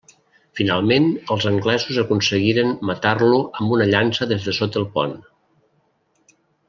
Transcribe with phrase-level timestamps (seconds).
[0.59, 1.03] Finalment
[1.35, 5.15] els anglesos aconseguiren matar-lo amb una llança des de sota el pont.